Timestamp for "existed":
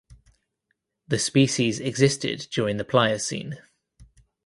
1.79-2.47